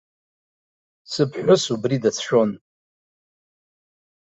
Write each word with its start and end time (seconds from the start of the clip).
Сыԥҳәыс 1.11 1.63
убри 1.73 1.97
дацәшәон. 2.03 2.51